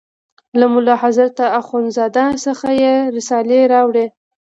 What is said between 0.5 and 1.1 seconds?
له ملا